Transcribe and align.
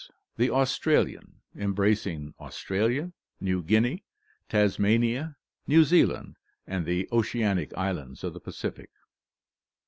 Hie 0.39 0.49
Australian, 0.49 1.41
embracing 1.55 2.33
Australia, 2.39 3.13
New 3.39 3.61
Guinea, 3.61 4.03
Tasmania, 4.49 5.35
New 5.67 5.83
Zealand, 5.83 6.37
and 6.65 6.87
the 6.87 7.07
oceanic 7.11 7.71
islands 7.77 8.23
of 8.23 8.33
the 8.33 8.39
Pacific. 8.39 8.89